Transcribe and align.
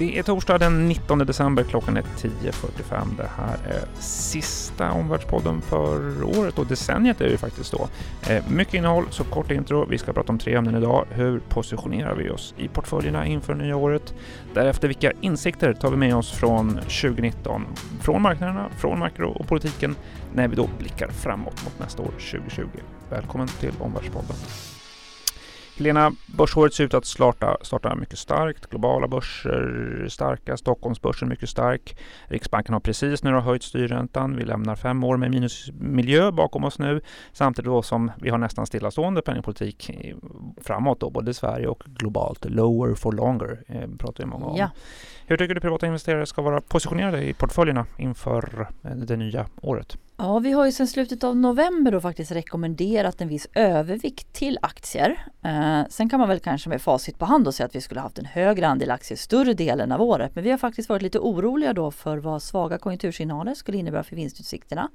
Det 0.00 0.18
är 0.18 0.22
torsdag 0.22 0.58
den 0.58 0.88
19 0.88 1.18
december, 1.18 1.62
klockan 1.62 1.96
är 1.96 2.02
10.45. 2.02 3.16
Det 3.16 3.30
här 3.36 3.54
är 3.74 4.00
sista 4.02 4.92
Omvärldspodden 4.92 5.60
för 5.60 6.22
året 6.38 6.58
och 6.58 6.66
decenniet 6.66 7.20
är 7.20 7.28
det 7.28 7.38
faktiskt 7.38 7.72
då. 7.72 7.88
Eh, 8.28 8.44
mycket 8.50 8.74
innehåll, 8.74 9.04
så 9.10 9.24
kort 9.24 9.50
intro. 9.50 9.86
Vi 9.86 9.98
ska 9.98 10.12
prata 10.12 10.32
om 10.32 10.38
tre 10.38 10.54
ämnen 10.54 10.76
idag. 10.76 11.06
Hur 11.10 11.38
positionerar 11.38 12.14
vi 12.14 12.30
oss 12.30 12.54
i 12.56 12.68
portföljerna 12.68 13.26
inför 13.26 13.54
nya 13.54 13.76
året? 13.76 14.14
Därefter, 14.54 14.88
vilka 14.88 15.12
insikter 15.20 15.72
tar 15.72 15.90
vi 15.90 15.96
med 15.96 16.16
oss 16.16 16.32
från 16.32 16.68
2019? 16.74 17.66
Från 18.00 18.22
marknaderna, 18.22 18.68
från 18.78 18.98
makro 18.98 19.30
och 19.30 19.48
politiken 19.48 19.96
när 20.34 20.48
vi 20.48 20.56
då 20.56 20.68
blickar 20.78 21.08
framåt 21.08 21.64
mot 21.64 21.78
nästa 21.78 22.02
år 22.02 22.12
2020. 22.30 22.66
Välkommen 23.10 23.48
till 23.48 23.72
Omvärldspodden. 23.80 24.36
Helena, 25.80 26.12
börsåret 26.26 26.74
ser 26.74 26.84
ut 26.84 26.94
att 26.94 27.04
starta, 27.04 27.56
starta 27.62 27.94
mycket 27.94 28.18
starkt. 28.18 28.66
Globala 28.66 29.08
börser 29.08 30.06
starka, 30.08 30.56
Stockholmsbörsen 30.56 31.28
mycket 31.28 31.48
stark. 31.48 31.96
Riksbanken 32.26 32.72
har 32.72 32.80
precis 32.80 33.22
nu 33.22 33.30
höjt 33.30 33.62
styrräntan. 33.62 34.36
Vi 34.36 34.44
lämnar 34.44 34.76
fem 34.76 35.04
år 35.04 35.16
med 35.16 35.30
minusmiljö 35.30 36.32
bakom 36.32 36.64
oss 36.64 36.78
nu. 36.78 37.00
Samtidigt 37.32 37.66
då 37.66 37.82
som 37.82 38.10
vi 38.20 38.30
har 38.30 38.38
nästan 38.38 38.66
stillastående 38.66 39.22
penningpolitik 39.22 39.90
framåt 40.62 41.00
då, 41.00 41.10
både 41.10 41.30
i 41.30 41.34
Sverige 41.34 41.66
och 41.66 41.82
globalt. 41.86 42.44
Lower 42.44 42.94
for 42.94 43.12
longer 43.12 43.62
eh, 43.68 43.88
pratar 43.98 44.24
vi 44.24 44.30
många 44.30 44.46
om. 44.46 44.56
Ja. 44.56 44.70
Hur 45.26 45.36
tycker 45.36 45.54
du 45.54 45.60
privata 45.60 45.86
investerare 45.86 46.26
ska 46.26 46.42
vara 46.42 46.60
positionerade 46.60 47.22
i 47.22 47.34
portföljerna 47.34 47.86
inför 47.98 48.68
eh, 48.84 48.90
det 48.90 49.16
nya 49.16 49.46
året? 49.60 49.98
Ja, 50.22 50.38
vi 50.38 50.52
har 50.52 50.66
ju 50.66 50.72
sedan 50.72 50.86
slutet 50.86 51.24
av 51.24 51.36
november 51.36 51.92
då 51.92 52.00
faktiskt 52.00 52.32
rekommenderat 52.32 53.20
en 53.20 53.28
viss 53.28 53.48
övervikt 53.54 54.32
till 54.32 54.58
aktier. 54.62 55.26
Eh, 55.44 55.80
sen 55.88 56.08
kan 56.08 56.20
man 56.20 56.28
väl 56.28 56.40
kanske 56.40 56.68
med 56.68 56.82
facit 56.82 57.18
på 57.18 57.24
hand 57.24 57.46
och 57.46 57.54
säga 57.54 57.66
att 57.66 57.74
vi 57.74 57.80
skulle 57.80 58.00
haft 58.00 58.18
en 58.18 58.24
högre 58.24 58.66
andel 58.68 58.90
aktier 58.90 59.18
större 59.18 59.54
delen 59.54 59.92
av 59.92 60.02
året. 60.02 60.34
Men 60.34 60.44
vi 60.44 60.50
har 60.50 60.58
faktiskt 60.58 60.88
varit 60.88 61.02
lite 61.02 61.18
oroliga 61.18 61.72
då 61.72 61.90
för 61.90 62.18
vad 62.18 62.42
svaga 62.42 62.78
konjunktursignaler 62.78 63.54
skulle 63.54 63.78
innebära 63.78 64.02
för 64.02 64.16
vinstutsikterna. 64.16 64.90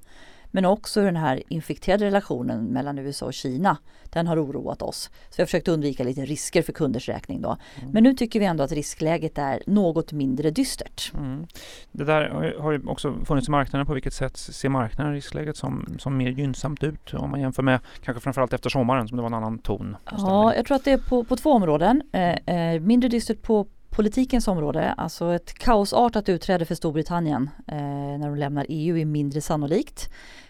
Men 0.55 0.65
också 0.65 0.99
hur 0.99 1.05
den 1.05 1.15
här 1.15 1.43
infekterade 1.47 2.05
relationen 2.05 2.65
mellan 2.65 2.97
USA 2.97 3.25
och 3.25 3.33
Kina, 3.33 3.77
den 4.03 4.27
har 4.27 4.43
oroat 4.45 4.81
oss. 4.81 5.09
Så 5.29 5.35
vi 5.37 5.41
har 5.41 5.45
försökt 5.45 5.67
undvika 5.67 6.03
lite 6.03 6.25
risker 6.25 6.61
för 6.61 6.73
kunders 6.73 7.09
räkning 7.09 7.41
då. 7.41 7.57
Mm. 7.75 7.91
Men 7.91 8.03
nu 8.03 8.13
tycker 8.13 8.39
vi 8.39 8.45
ändå 8.45 8.63
att 8.63 8.71
riskläget 8.71 9.37
är 9.37 9.63
något 9.67 10.11
mindre 10.11 10.51
dystert. 10.51 11.11
Mm. 11.13 11.47
Det 11.91 12.03
där 12.03 12.55
har 12.59 12.71
ju 12.71 12.81
också 12.87 13.15
funnits 13.25 13.47
i 13.47 13.51
marknaden. 13.51 13.87
På 13.87 13.93
vilket 13.93 14.13
sätt 14.13 14.37
ser 14.37 14.69
marknaden 14.69 15.13
riskläget 15.13 15.57
som, 15.57 15.95
som 15.99 16.17
mer 16.17 16.29
gynnsamt 16.29 16.83
ut 16.83 17.13
om 17.13 17.31
man 17.31 17.41
jämför 17.41 17.63
med 17.63 17.79
kanske 18.03 18.21
framförallt 18.21 18.53
efter 18.53 18.69
sommaren 18.69 19.07
som 19.07 19.17
det 19.17 19.21
var 19.21 19.29
en 19.29 19.33
annan 19.33 19.59
ton? 19.59 19.97
Ja, 20.11 20.55
jag 20.55 20.65
tror 20.65 20.75
att 20.75 20.85
det 20.85 20.91
är 20.91 20.97
på, 20.97 21.23
på 21.23 21.35
två 21.35 21.51
områden. 21.51 22.01
Eh, 22.11 22.55
eh, 22.55 22.81
mindre 22.81 23.09
dystert 23.09 23.41
på 23.41 23.67
politikens 23.95 24.47
område, 24.47 24.93
alltså 24.97 25.33
ett 25.33 25.53
kaosartat 25.53 26.29
utträde 26.29 26.65
för 26.65 26.75
Storbritannien 26.75 27.49
eh, 27.67 27.77
när 28.19 28.27
de 28.27 28.35
lämnar 28.35 28.65
EU 28.69 28.97
är 28.97 29.05
mindre 29.05 29.41
sannolikt. 29.41 30.09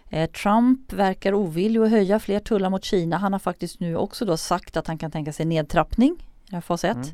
Eh, 0.10 0.30
Trump 0.30 0.94
verkar 0.94 1.34
ovillig 1.34 1.80
att 1.80 1.90
höja 1.90 2.20
fler 2.20 2.40
tullar 2.40 2.70
mot 2.70 2.84
Kina. 2.84 3.18
Han 3.18 3.34
har 3.34 3.40
faktiskt 3.40 3.80
nu 3.80 3.96
också 3.96 4.26
då 4.26 4.38
sagt 4.38 4.78
att 4.78 4.88
han 4.88 4.98
kan 4.98 5.12
tänka 5.12 5.34
sig 5.34 5.46
nedtrappning 5.46 6.30
i 6.58 6.62
fas 6.62 6.84
1. 6.84 6.96
Mm. 6.96 7.08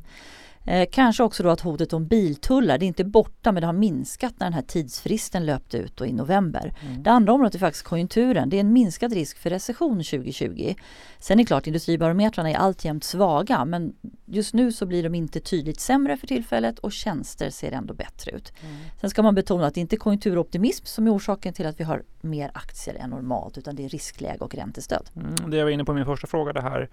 Eh, 0.65 0.87
kanske 0.91 1.23
också 1.23 1.43
då 1.43 1.49
att 1.49 1.61
hotet 1.61 1.93
om 1.93 2.07
biltullar, 2.07 2.77
det 2.77 2.85
är 2.85 2.87
inte 2.87 3.03
borta 3.03 3.51
men 3.51 3.61
det 3.61 3.67
har 3.67 3.73
minskat 3.73 4.33
när 4.39 4.45
den 4.45 4.53
här 4.53 4.61
tidsfristen 4.61 5.45
löpte 5.45 5.77
ut 5.77 6.01
i 6.01 6.13
november. 6.13 6.73
Mm. 6.81 7.03
Det 7.03 7.11
andra 7.11 7.33
området 7.33 7.55
är 7.55 7.59
faktiskt 7.59 7.85
konjunkturen. 7.85 8.49
Det 8.49 8.57
är 8.57 8.61
en 8.61 8.73
minskad 8.73 9.13
risk 9.13 9.37
för 9.37 9.49
recession 9.49 10.03
2020. 10.03 10.75
Sen 11.19 11.39
är 11.39 11.43
det 11.43 11.47
klart, 11.47 11.67
industribarometrarna 11.67 12.49
är 12.49 12.55
alltjämt 12.55 13.03
svaga 13.03 13.65
men 13.65 13.93
just 14.25 14.53
nu 14.53 14.71
så 14.71 14.85
blir 14.85 15.03
de 15.03 15.15
inte 15.15 15.39
tydligt 15.39 15.79
sämre 15.79 16.17
för 16.17 16.27
tillfället 16.27 16.79
och 16.79 16.91
tjänster 16.91 17.49
ser 17.49 17.71
ändå 17.71 17.93
bättre 17.93 18.31
ut. 18.31 18.53
Mm. 18.63 18.75
Sen 19.01 19.09
ska 19.09 19.23
man 19.23 19.35
betona 19.35 19.67
att 19.67 19.73
det 19.73 19.81
inte 19.81 19.95
är 19.95 19.97
konjunkturoptimism 19.97 20.85
som 20.85 21.07
är 21.07 21.15
orsaken 21.15 21.53
till 21.53 21.65
att 21.65 21.79
vi 21.79 21.83
har 21.83 22.03
mer 22.21 22.51
aktier 22.53 22.95
än 22.95 23.09
normalt 23.09 23.57
utan 23.57 23.75
det 23.75 23.85
är 23.85 23.89
riskläge 23.89 24.39
och 24.39 24.55
räntestöd. 24.55 25.09
Mm, 25.15 25.51
det 25.51 25.57
jag 25.57 25.65
var 25.65 25.71
inne 25.71 25.85
på 25.85 25.93
min 25.93 26.05
första 26.05 26.27
fråga 26.27 26.53
det 26.53 26.61
här 26.61 26.89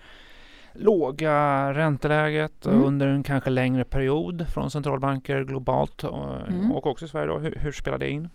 låga 0.79 1.73
ränteläget 1.75 2.67
mm. 2.67 2.85
under 2.85 3.07
en 3.07 3.23
kanske 3.23 3.51
längre 3.51 3.85
period 3.85 4.47
från 4.49 4.71
centralbanker 4.71 5.45
globalt 5.45 6.05
och, 6.05 6.49
mm. 6.49 6.73
och 6.73 6.87
också 6.87 7.05
i 7.05 7.09
Sverige. 7.09 7.27
Då. 7.27 7.39
Hur, 7.39 7.59
hur, 7.61 7.73
spelar 7.73 7.99
det 7.99 8.11
in? 8.11 8.29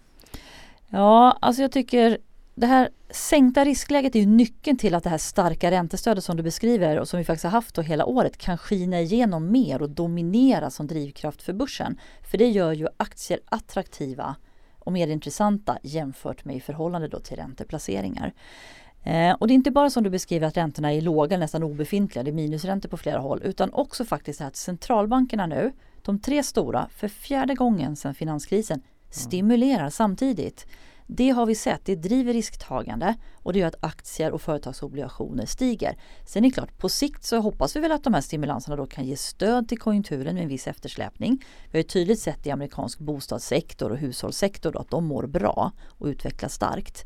Ja, 0.88 1.38
alltså 1.42 1.62
jag 1.62 1.72
tycker 1.72 2.18
det 2.56 2.68
här 2.68 2.90
sänkta 3.10 3.66
riskläget 3.66 4.16
är 4.16 4.26
nyckeln 4.26 4.78
till 4.78 4.96
att 4.96 5.04
det 5.04 5.10
här 5.10 5.18
starka 5.18 5.72
räntestödet 5.72 6.24
som 6.24 6.38
du 6.38 6.44
beskriver 6.44 7.00
och 7.00 7.08
som 7.08 7.18
vi 7.18 7.26
faktiskt 7.26 7.44
har 7.44 7.52
haft 7.52 7.80
hela 7.80 8.06
året 8.06 8.38
kan 8.38 8.58
skina 8.58 9.02
igenom 9.02 9.52
mer 9.52 9.82
och 9.82 9.90
dominera 9.90 10.70
som 10.70 10.88
drivkraft 10.88 11.42
för 11.42 11.54
börsen. 11.54 12.00
För 12.32 12.38
det 12.38 12.48
gör 12.48 12.72
ju 12.72 12.88
aktier 12.98 13.40
attraktiva 13.46 14.36
och 14.80 14.92
mer 14.92 15.08
intressanta 15.08 15.78
jämfört 15.84 16.46
med 16.46 16.56
i 16.56 16.60
förhållande 16.60 17.08
då 17.08 17.20
till 17.20 17.38
ränteplaceringar. 17.38 18.34
Eh, 19.04 19.34
och 19.34 19.48
det 19.48 19.54
är 19.54 19.56
inte 19.56 19.72
bara 19.72 19.90
som 19.90 20.04
du 20.04 20.10
beskriver 20.10 20.48
att 20.48 20.58
räntorna 20.58 20.94
är 20.94 21.02
låga, 21.02 21.38
nästan 21.38 21.64
obefintliga, 21.64 22.24
det 22.24 22.32
är 22.32 22.34
minusräntor 22.34 22.90
på 22.90 22.98
flera 22.98 23.20
håll, 23.20 23.42
utan 23.44 23.74
också 23.74 24.06
faktiskt 24.06 24.42
att 24.42 24.56
centralbankerna 24.56 25.46
nu, 25.46 25.72
de 26.02 26.20
tre 26.20 26.44
stora, 26.44 26.88
för 26.96 27.08
fjärde 27.08 27.54
gången 27.56 27.96
sedan 27.96 28.16
finanskrisen, 28.16 28.82
stimulerar 29.10 29.90
samtidigt. 29.90 30.68
Det 31.08 31.30
har 31.30 31.46
vi 31.46 31.56
sett, 31.56 31.86
det 31.86 31.96
driver 31.96 32.34
risktagande 32.34 33.16
och 33.36 33.54
det 33.54 33.60
gör 33.60 33.68
att 33.68 33.84
aktier 33.84 34.32
och 34.32 34.42
företagsobligationer 34.42 35.46
stiger. 35.46 35.98
Sen 36.28 36.46
är 36.46 36.50
det 36.50 36.54
klart, 36.54 36.78
på 36.78 36.90
sikt 36.90 37.24
så 37.24 37.40
hoppas 37.40 37.76
vi 37.76 37.80
väl 37.80 37.92
att 37.92 38.04
de 38.04 38.14
här 38.14 38.22
stimulanserna 38.22 38.76
då 38.76 38.86
kan 38.86 39.06
ge 39.06 39.18
stöd 39.18 39.70
till 39.70 39.80
konjunkturen 39.80 40.34
med 40.36 40.44
en 40.44 40.50
viss 40.50 40.68
eftersläpning. 40.68 41.44
Vi 41.66 41.78
har 41.78 41.80
ju 41.80 41.84
tydligt 41.84 42.20
sett 42.20 42.48
i 42.48 42.52
amerikansk 42.52 43.00
bostadssektor 43.00 43.92
och 43.92 43.98
hushållssektor 43.98 44.82
att 44.82 44.90
de 44.90 45.06
mår 45.06 45.28
bra 45.28 45.72
och 45.88 46.08
utvecklas 46.08 46.54
starkt. 46.54 47.06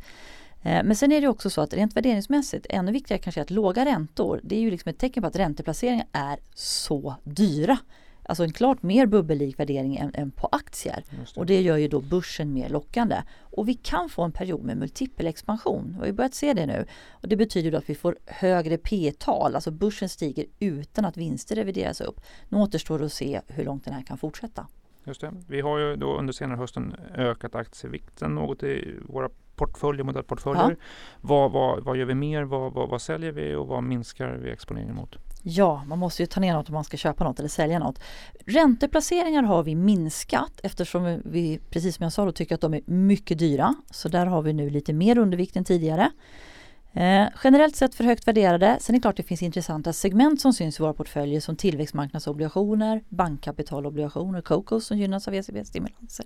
Eh, 0.67 0.83
men 0.83 0.95
sen 0.95 1.11
är 1.11 1.21
det 1.21 1.27
också 1.27 1.49
så 1.49 1.61
att 1.61 1.73
rent 1.73 1.95
värderingsmässigt, 1.95 2.65
ännu 2.69 2.91
viktigare 2.91 3.21
kanske 3.21 3.41
att 3.41 3.51
låga 3.51 3.85
räntor, 3.85 4.39
det 4.43 4.55
är 4.55 4.59
ju 4.59 4.71
liksom 4.71 4.89
ett 4.89 4.99
tecken 4.99 5.23
på 5.23 5.27
att 5.27 5.35
ränteplaceringar 5.35 6.07
är 6.11 6.39
så 6.53 7.15
dyra. 7.23 7.77
Alltså 8.23 8.43
en 8.43 8.53
klart 8.53 8.83
mer 8.83 9.05
bubbellik 9.05 9.59
värdering 9.59 9.97
än, 9.97 10.11
än 10.13 10.31
på 10.31 10.49
aktier. 10.51 11.03
Det. 11.09 11.39
Och 11.39 11.45
det 11.45 11.61
gör 11.61 11.77
ju 11.77 11.87
då 11.87 12.01
börsen 12.01 12.53
mer 12.53 12.69
lockande. 12.69 13.21
Och 13.41 13.67
vi 13.67 13.73
kan 13.73 14.09
få 14.09 14.23
en 14.23 14.31
period 14.31 14.63
med 14.63 14.77
multipelexpansion. 14.77 15.89
Vi 15.93 15.99
har 15.99 16.05
ju 16.05 16.11
börjat 16.11 16.33
se 16.33 16.53
det 16.53 16.65
nu. 16.65 16.85
Och 17.11 17.27
det 17.27 17.35
betyder 17.35 17.71
då 17.71 17.77
att 17.77 17.89
vi 17.89 17.95
får 17.95 18.17
högre 18.25 18.77
P-tal, 18.77 19.55
alltså 19.55 19.71
börsen 19.71 20.09
stiger 20.09 20.45
utan 20.59 21.05
att 21.05 21.17
vinster 21.17 21.55
revideras 21.55 22.01
upp. 22.01 22.21
Nu 22.49 22.57
återstår 22.57 22.99
det 22.99 23.05
att 23.05 23.13
se 23.13 23.41
hur 23.47 23.65
långt 23.65 23.85
den 23.85 23.93
här 23.93 24.01
kan 24.01 24.17
fortsätta. 24.17 24.67
Just 25.03 25.21
det. 25.21 25.33
Vi 25.47 25.61
har 25.61 25.79
ju 25.79 25.95
då 25.95 26.17
under 26.17 26.33
senare 26.33 26.57
hösten 26.57 26.95
ökat 27.15 27.55
aktievikten 27.55 28.35
något 28.35 28.63
i 28.63 28.95
våra 29.01 29.29
portföljer, 29.57 30.03
modellportföljer. 30.03 30.69
Ja. 30.69 30.75
Vad, 31.21 31.51
vad, 31.51 31.83
vad 31.83 31.97
gör 31.97 32.05
vi 32.05 32.15
mer? 32.15 32.43
Vad, 32.43 32.73
vad, 32.73 32.89
vad 32.89 33.01
säljer 33.01 33.31
vi 33.31 33.55
och 33.55 33.67
vad 33.67 33.83
minskar 33.83 34.29
vi 34.29 34.51
exponeringen 34.51 34.95
mot? 34.95 35.15
Ja, 35.43 35.83
man 35.87 35.99
måste 35.99 36.23
ju 36.23 36.27
ta 36.27 36.39
ner 36.39 36.53
något 36.53 36.69
om 36.69 36.73
man 36.73 36.83
ska 36.83 36.97
köpa 36.97 37.23
något 37.23 37.39
eller 37.39 37.49
sälja 37.49 37.79
något. 37.79 37.99
Ränteplaceringar 38.45 39.43
har 39.43 39.63
vi 39.63 39.75
minskat 39.75 40.59
eftersom 40.63 41.21
vi, 41.25 41.59
precis 41.69 41.95
som 41.95 42.03
jag 42.03 42.13
sa, 42.13 42.25
då, 42.25 42.31
tycker 42.31 42.55
att 42.55 42.61
de 42.61 42.73
är 42.73 42.81
mycket 42.85 43.39
dyra. 43.39 43.75
Så 43.91 44.09
där 44.09 44.25
har 44.25 44.41
vi 44.41 44.53
nu 44.53 44.69
lite 44.69 44.93
mer 44.93 45.17
undervikt 45.17 45.55
än 45.55 45.63
tidigare. 45.63 46.11
Eh, 46.93 47.27
generellt 47.43 47.75
sett 47.75 47.95
för 47.95 48.03
högt 48.03 48.27
värderade. 48.27 48.77
Sen 48.79 48.95
är 48.95 48.99
det 48.99 49.01
klart 49.01 49.17
det 49.17 49.23
finns 49.23 49.43
intressanta 49.43 49.93
segment 49.93 50.41
som 50.41 50.53
syns 50.53 50.79
i 50.79 50.83
våra 50.83 50.93
portföljer 50.93 51.41
som 51.41 51.55
tillväxtmarknadsobligationer, 51.55 53.03
bankkapitalobligationer, 53.09 54.41
COCOS 54.41 54.85
som 54.85 54.97
gynnas 54.97 55.27
av 55.27 55.33
ECB-stimulanser. 55.33 56.25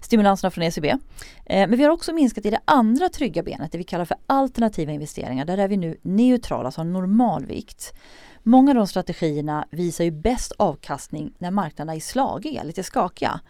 Stimulanserna 0.00 0.50
från 0.50 0.64
ECB. 0.64 0.88
Eh, 0.88 0.98
men 1.44 1.76
vi 1.76 1.84
har 1.84 1.90
också 1.90 2.12
minskat 2.12 2.46
i 2.46 2.50
det 2.50 2.60
andra 2.64 3.08
trygga 3.08 3.42
benet, 3.42 3.72
det 3.72 3.78
vi 3.78 3.84
kallar 3.84 4.04
för 4.04 4.16
alternativa 4.26 4.92
investeringar. 4.92 5.44
Där 5.44 5.58
är 5.58 5.68
vi 5.68 5.76
nu 5.76 5.96
neutrala, 6.02 6.66
alltså 6.66 6.84
normalvikt. 6.84 7.94
Många 8.42 8.70
av 8.70 8.74
de 8.74 8.86
strategierna 8.86 9.68
visar 9.70 10.04
ju 10.04 10.10
bäst 10.10 10.52
avkastning 10.52 11.32
när 11.38 11.50
marknaderna 11.50 11.94
är 11.94 12.00
slagiga, 12.00 12.62
lite 12.62 12.82
skakiga. 12.82 13.40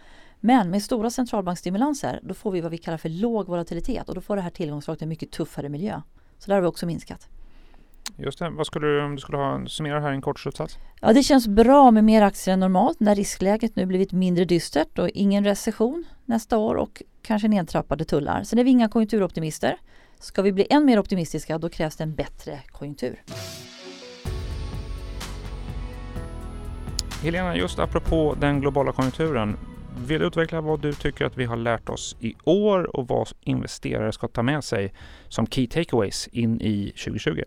Men 0.40 0.70
med 0.70 0.82
stora 0.82 1.10
centralbankstimulanser 1.10 2.20
då 2.22 2.34
får 2.34 2.50
vi 2.50 2.60
vad 2.60 2.70
vi 2.70 2.78
kallar 2.78 2.98
för 2.98 3.08
låg 3.08 3.46
volatilitet 3.46 4.08
och 4.08 4.14
då 4.14 4.20
får 4.20 4.36
det 4.36 4.42
här 4.42 4.50
tillgångslaget 4.50 5.02
en 5.02 5.08
mycket 5.08 5.32
tuffare 5.32 5.68
miljö. 5.68 6.02
Så 6.38 6.50
där 6.50 6.54
har 6.54 6.62
vi 6.62 6.68
också 6.68 6.86
minskat. 6.86 7.28
Just 8.18 8.38
det. 8.38 8.50
Vad 8.50 8.66
skulle 8.66 8.86
du, 8.86 9.02
om 9.02 9.14
du 9.14 9.20
skulle 9.20 9.38
ha 9.38 9.66
summera 9.66 10.00
här 10.00 10.10
en 10.10 10.20
kort 10.20 10.40
slutsats? 10.40 10.78
Ja, 11.00 11.12
det 11.12 11.22
känns 11.22 11.48
bra 11.48 11.90
med 11.90 12.04
mer 12.04 12.22
aktier 12.22 12.52
än 12.54 12.60
normalt 12.60 13.00
när 13.00 13.14
riskläget 13.14 13.76
nu 13.76 13.86
blivit 13.86 14.12
mindre 14.12 14.44
dystert 14.44 14.98
och 14.98 15.08
ingen 15.08 15.44
recession 15.44 16.04
nästa 16.24 16.58
år 16.58 16.74
och 16.74 17.02
kanske 17.22 17.48
nedtrappade 17.48 18.04
tullar. 18.04 18.42
Sen 18.42 18.58
är 18.58 18.64
vi 18.64 18.70
inga 18.70 18.88
konjunkturoptimister. 18.88 19.76
Ska 20.20 20.42
vi 20.42 20.52
bli 20.52 20.66
än 20.70 20.84
mer 20.84 20.98
optimistiska 20.98 21.58
då 21.58 21.68
krävs 21.68 21.96
det 21.96 22.04
en 22.04 22.14
bättre 22.14 22.58
konjunktur. 22.68 23.22
Helena, 27.22 27.56
just 27.56 27.78
apropå 27.78 28.36
den 28.40 28.60
globala 28.60 28.92
konjunkturen. 28.92 29.56
Vill 30.06 30.20
du 30.20 30.26
utveckla 30.26 30.60
vad 30.60 30.80
du 30.80 30.92
tycker 30.92 31.24
att 31.24 31.36
vi 31.38 31.44
har 31.44 31.56
lärt 31.56 31.88
oss 31.88 32.16
i 32.20 32.34
år 32.44 32.96
och 32.96 33.08
vad 33.08 33.28
investerare 33.40 34.12
ska 34.12 34.28
ta 34.28 34.42
med 34.42 34.64
sig 34.64 34.94
som 35.28 35.46
key 35.46 35.66
takeaways 35.66 36.28
in 36.32 36.60
i 36.60 36.92
2020? 37.04 37.42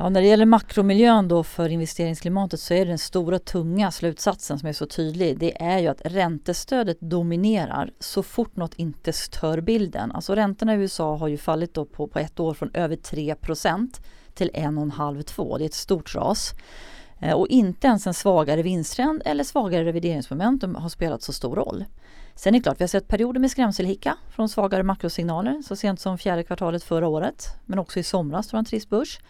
Ja, 0.00 0.08
när 0.08 0.20
det 0.20 0.26
gäller 0.26 0.46
makromiljön 0.46 1.28
då 1.28 1.42
för 1.42 1.68
investeringsklimatet 1.68 2.60
så 2.60 2.74
är 2.74 2.86
den 2.86 2.98
stora 2.98 3.38
tunga 3.38 3.90
slutsatsen 3.90 4.58
som 4.58 4.68
är 4.68 4.72
så 4.72 4.86
tydlig. 4.86 5.38
Det 5.38 5.62
är 5.62 5.78
ju 5.78 5.88
att 5.88 6.00
räntestödet 6.04 7.00
dominerar 7.00 7.90
så 7.98 8.22
fort 8.22 8.56
något 8.56 8.74
inte 8.74 9.12
stör 9.12 9.60
bilden. 9.60 10.12
Alltså 10.12 10.34
räntorna 10.34 10.74
i 10.74 10.78
USA 10.78 11.16
har 11.16 11.28
ju 11.28 11.36
fallit 11.36 11.74
då 11.74 11.84
på, 11.84 12.06
på 12.06 12.18
ett 12.18 12.40
år 12.40 12.54
från 12.54 12.70
över 12.74 12.96
3% 12.96 14.00
till 14.34 14.50
1,5-2. 14.50 15.58
Det 15.58 15.64
är 15.64 15.66
ett 15.66 15.74
stort 15.74 16.14
ras. 16.14 16.54
Eh, 17.20 17.32
och 17.32 17.48
inte 17.48 17.86
ens 17.86 18.06
en 18.06 18.14
svagare 18.14 18.62
vinsttrend 18.62 19.22
eller 19.24 19.44
svagare 19.44 19.84
revideringsmomentum 19.84 20.74
har 20.74 20.88
spelat 20.88 21.22
så 21.22 21.32
stor 21.32 21.56
roll. 21.56 21.84
Sen 22.34 22.54
är 22.54 22.58
det 22.58 22.62
klart, 22.62 22.80
vi 22.80 22.82
har 22.82 22.88
sett 22.88 23.08
perioder 23.08 23.40
med 23.40 23.50
skrämselhicka 23.50 24.16
från 24.30 24.48
svagare 24.48 24.82
makrosignaler 24.82 25.62
så 25.62 25.76
sent 25.76 26.00
som 26.00 26.18
fjärde 26.18 26.42
kvartalet 26.44 26.84
förra 26.84 27.08
året. 27.08 27.44
Men 27.66 27.78
också 27.78 27.98
i 27.98 28.02
somras 28.02 28.46
tror 28.46 28.58
jag 28.58 28.60
en 28.60 28.64
trist 28.64 28.88
börs. 28.88 29.20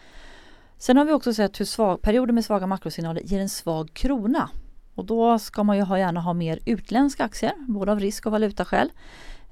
Sen 0.79 0.97
har 0.97 1.05
vi 1.05 1.11
också 1.11 1.33
sett 1.33 1.59
hur 1.59 1.65
svag, 1.65 2.01
perioder 2.01 2.33
med 2.33 2.45
svaga 2.45 2.67
makrosignaler 2.67 3.21
ger 3.21 3.39
en 3.39 3.49
svag 3.49 3.93
krona. 3.93 4.49
Och 4.95 5.05
då 5.05 5.39
ska 5.39 5.63
man 5.63 5.77
ju 5.77 5.83
ha, 5.83 5.99
gärna 5.99 6.21
ha 6.21 6.33
mer 6.33 6.59
utländska 6.65 7.23
aktier, 7.23 7.53
både 7.67 7.91
av 7.91 7.99
risk 7.99 8.25
och 8.25 8.31
valutaskäl. 8.31 8.89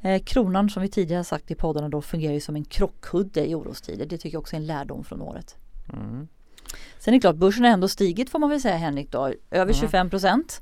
Eh, 0.01 0.23
kronan 0.23 0.69
som 0.69 0.81
vi 0.81 0.89
tidigare 0.89 1.23
sagt 1.23 1.51
i 1.51 1.55
poddarna 1.55 1.89
då 1.89 2.01
fungerar 2.01 2.33
ju 2.33 2.39
som 2.39 2.55
en 2.55 2.65
krockkudde 2.65 3.49
i 3.49 3.55
orostider. 3.55 4.05
Det 4.05 4.17
tycker 4.17 4.35
jag 4.35 4.41
också 4.41 4.55
är 4.55 4.59
en 4.59 4.65
lärdom 4.65 5.03
från 5.03 5.21
året. 5.21 5.55
Mm. 5.93 6.27
Sen 6.99 7.13
är 7.13 7.17
det 7.17 7.21
klart, 7.21 7.35
börsen 7.35 7.63
har 7.63 7.71
ändå 7.71 7.87
stigit 7.87 8.29
får 8.29 8.39
man 8.39 8.49
väl 8.49 8.61
säga 8.61 8.77
Henrik 8.77 9.11
då, 9.11 9.33
över 9.51 9.73
mm. 9.73 9.73
25 9.73 10.09
procent. 10.09 10.61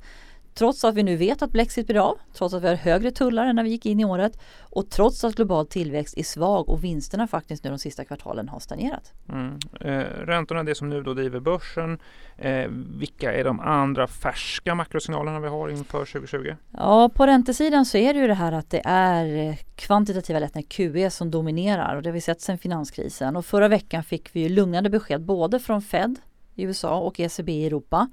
Trots 0.58 0.84
att 0.84 0.96
vi 0.96 1.04
nu 1.04 1.16
vet 1.16 1.42
att 1.42 1.52
Brexit 1.52 1.88
blir 1.88 2.10
av, 2.10 2.18
trots 2.34 2.54
att 2.54 2.64
vi 2.64 2.68
har 2.68 2.76
högre 2.76 3.12
tullar 3.12 3.46
än 3.46 3.56
när 3.56 3.64
vi 3.64 3.70
gick 3.70 3.86
in 3.86 4.00
i 4.00 4.06
året 4.06 4.40
och 4.60 4.90
trots 4.90 5.24
att 5.24 5.36
global 5.36 5.68
tillväxt 5.68 6.18
är 6.18 6.24
svag 6.24 6.70
och 6.70 6.84
vinsterna 6.84 7.28
faktiskt 7.28 7.64
nu 7.64 7.70
de 7.70 7.80
sista 7.80 8.06
kvartalen 8.06 8.50
har 8.50 8.60
stagnerat. 8.60 9.14
Mm. 9.30 9.60
Eh, 9.82 10.06
räntorna, 10.26 10.64
det 10.64 10.76
som 10.76 10.90
nu 10.90 11.04
då 11.04 11.14
driver 11.14 11.40
börsen. 11.40 12.00
Eh, 12.38 12.68
vilka 13.00 13.34
är 13.34 13.44
de 13.44 13.60
andra 13.60 14.08
färska 14.08 14.76
makrosignalerna 14.76 15.40
vi 15.40 15.48
har 15.48 15.70
inför 15.70 16.06
2020? 16.06 16.56
Ja, 16.72 17.10
på 17.10 17.28
räntesidan 17.28 17.86
så 17.86 17.98
är 17.98 18.14
det 18.14 18.20
ju 18.20 18.28
det 18.28 18.34
här 18.34 18.52
att 18.52 18.70
det 18.70 18.82
är 18.86 19.48
eh, 19.48 19.56
kvantitativa 19.76 20.40
lättnader, 20.40 20.68
QE, 20.68 21.10
som 21.10 21.32
dominerar 21.32 21.96
och 21.96 22.02
det 22.02 22.10
har 22.10 22.14
vi 22.14 22.22
sett 22.22 22.42
sedan 22.42 22.58
finanskrisen. 22.58 23.36
Och 23.36 23.46
förra 23.46 23.68
veckan 23.68 24.04
fick 24.04 24.36
vi 24.36 24.40
ju 24.40 24.50
lugnande 24.50 24.90
besked 24.90 25.22
både 25.22 25.60
från 25.60 25.82
Fed 25.82 26.20
i 26.56 26.64
USA 26.64 27.00
och 27.00 27.20
ECB 27.20 27.52
i 27.52 27.66
Europa 27.66 28.08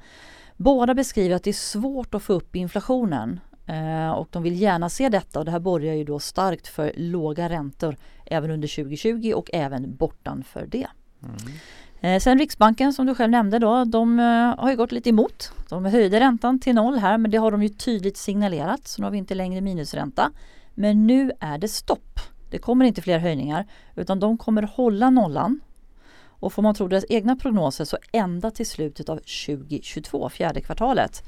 Båda 0.57 0.95
beskriver 0.95 1.37
att 1.37 1.43
det 1.43 1.51
är 1.51 1.53
svårt 1.53 2.15
att 2.15 2.23
få 2.23 2.33
upp 2.33 2.57
inflationen 2.57 3.41
eh, 3.67 4.11
och 4.11 4.29
de 4.31 4.43
vill 4.43 4.61
gärna 4.61 4.89
se 4.89 5.09
detta 5.09 5.39
och 5.39 5.45
det 5.45 5.51
här 5.51 5.61
borgar 5.61 5.95
ju 5.95 6.05
då 6.05 6.19
starkt 6.19 6.69
för 6.69 6.93
låga 6.97 7.49
räntor 7.49 7.97
även 8.27 8.51
under 8.51 8.69
2020 8.69 9.33
och 9.37 9.51
även 9.53 9.97
bortanför 9.97 10.67
det. 10.67 10.87
Mm. 11.23 11.37
Eh, 12.01 12.21
sen 12.21 12.39
Riksbanken 12.39 12.93
som 12.93 13.07
du 13.07 13.15
själv 13.15 13.31
nämnde 13.31 13.59
då, 13.59 13.85
de 13.85 14.19
eh, 14.19 14.25
har 14.59 14.71
ju 14.71 14.77
gått 14.77 14.93
lite 14.93 15.09
emot. 15.09 15.53
De 15.69 15.85
höjde 15.85 16.21
räntan 16.21 16.59
till 16.59 16.75
noll 16.75 16.99
här 16.99 17.19
men 17.19 17.31
det 17.31 17.39
har 17.39 17.51
de 17.51 17.63
ju 17.63 17.69
tydligt 17.69 18.17
signalerat 18.17 18.89
så 18.89 19.03
nu 19.03 19.07
har 19.07 19.11
vi 19.11 19.19
inte 19.19 19.35
längre 19.35 19.61
minusränta. 19.61 20.31
Men 20.75 21.07
nu 21.07 21.33
är 21.41 21.59
det 21.59 21.69
stopp. 21.69 22.21
Det 22.51 22.59
kommer 22.59 22.85
inte 22.85 23.03
fler 23.03 23.19
höjningar 23.19 23.67
utan 23.95 24.21
de 24.21 24.39
kommer 24.39 24.63
hålla 24.63 25.11
nollan 25.11 25.61
och 26.43 26.53
får 26.53 26.62
man 26.62 26.75
tro 26.75 26.89
deras 26.89 27.05
egna 27.09 27.37
prognoser 27.37 27.85
så 27.85 27.99
ända 28.12 28.50
till 28.50 28.67
slutet 28.67 29.09
av 29.09 29.17
2022, 29.17 30.29
fjärde 30.29 30.61
kvartalet. 30.61 31.25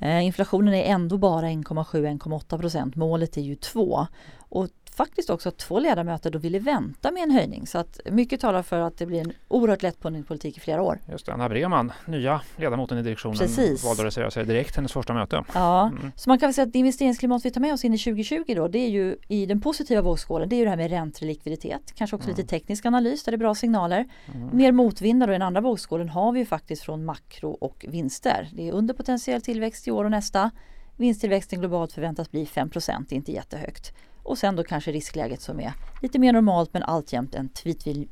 Mm. 0.00 0.18
Eh, 0.18 0.26
inflationen 0.26 0.74
är 0.74 0.84
ändå 0.84 1.18
bara 1.18 1.46
1,7-1,8 1.46 2.58
procent. 2.58 2.96
Målet 2.96 3.36
är 3.36 3.40
ju 3.40 3.54
2. 3.54 4.06
Och 4.38 4.68
faktiskt 4.94 5.30
också 5.30 5.48
att 5.48 5.58
två 5.58 5.78
ledamöter 5.78 6.30
då 6.30 6.38
ville 6.38 6.58
vänta 6.58 7.10
med 7.10 7.22
en 7.22 7.30
höjning. 7.30 7.66
Så 7.66 7.78
att 7.78 8.00
mycket 8.10 8.40
talar 8.40 8.62
för 8.62 8.80
att 8.80 8.98
det 8.98 9.06
blir 9.06 9.20
en 9.20 9.32
oerhört 9.48 9.82
lätt 9.82 10.00
politik 10.00 10.56
i 10.56 10.60
flera 10.60 10.82
år. 10.82 11.00
Just 11.10 11.26
det, 11.26 11.32
Anna 11.32 11.48
Breman, 11.48 11.92
nya 12.06 12.40
ledamoten 12.56 12.98
i 12.98 13.02
direktionen, 13.02 13.38
Precis. 13.38 13.84
valde 13.84 14.02
att 14.02 14.06
reservera 14.06 14.30
sig 14.30 14.44
direkt 14.44 14.76
hennes 14.76 14.92
första 14.92 15.14
möte. 15.14 15.44
Ja, 15.54 15.86
mm. 15.86 16.12
så 16.16 16.30
man 16.30 16.38
kan 16.38 16.46
väl 16.46 16.54
säga 16.54 16.66
att 16.66 16.72
det 16.72 16.78
investeringsklimat 16.78 17.44
vi 17.44 17.50
tar 17.50 17.60
med 17.60 17.72
oss 17.72 17.84
in 17.84 17.94
i 17.94 17.98
2020 17.98 18.54
då, 18.56 18.68
det 18.68 18.78
är 18.78 18.88
ju 18.88 19.16
i 19.28 19.46
den 19.46 19.60
positiva 19.60 20.02
vågskålen, 20.02 20.48
det 20.48 20.56
är 20.56 20.58
ju 20.58 20.64
det 20.64 20.70
här 20.70 20.76
med 20.76 20.90
räntor 20.90 21.26
likviditet, 21.26 21.92
kanske 21.94 22.16
också 22.16 22.28
mm. 22.28 22.36
lite 22.36 22.48
teknisk 22.48 22.86
analys 22.86 23.24
där 23.24 23.32
det 23.32 23.36
är 23.36 23.38
bra 23.38 23.54
signaler. 23.54 24.08
Mm. 24.34 24.56
Mer 24.56 24.72
motvinder 24.72 25.28
och 25.28 25.32
i 25.32 25.34
den 25.34 25.42
andra 25.42 25.60
vågskålen 25.60 26.08
har 26.08 26.32
vi 26.32 26.40
ju 26.40 26.46
faktiskt 26.46 26.82
från 26.82 27.04
makro 27.04 27.50
och 27.50 27.84
vinster. 27.88 28.48
Det 28.52 28.68
är 28.68 28.72
under 28.72 28.94
potentiell 28.94 29.42
tillväxt 29.42 29.88
i 29.88 29.90
år 29.90 30.04
och 30.04 30.10
nästa. 30.10 30.50
Vinsttillväxten 30.96 31.60
globalt 31.60 31.92
förväntas 31.92 32.30
bli 32.30 32.46
5 32.46 32.70
det 32.74 32.88
är 32.88 33.12
inte 33.12 33.32
jättehögt. 33.32 33.92
Och 34.22 34.38
sen 34.38 34.56
då 34.56 34.64
kanske 34.64 34.92
riskläget 34.92 35.40
som 35.40 35.60
är 35.60 35.72
lite 36.02 36.18
mer 36.18 36.32
normalt 36.32 36.72
men 36.72 36.82
alltjämt 36.82 37.34
en 37.34 37.48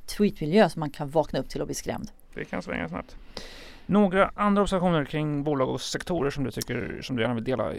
tweetmiljö 0.06 0.68
som 0.68 0.80
man 0.80 0.90
kan 0.90 1.10
vakna 1.10 1.38
upp 1.38 1.48
till 1.48 1.60
och 1.60 1.66
bli 1.66 1.74
skrämd. 1.74 2.10
Det 2.34 2.44
kan 2.44 2.62
svänga 2.62 2.88
snabbt. 2.88 3.16
Några 3.86 4.30
andra 4.34 4.62
observationer 4.62 5.04
kring 5.04 5.44
bolag 5.44 5.68
och 5.68 5.80
sektorer 5.80 6.30
som 6.30 6.44
du 6.44 6.50
tycker 6.50 7.00
som 7.02 7.16
du 7.16 7.22
gärna 7.22 7.34
vill 7.34 7.44
dela 7.44 7.72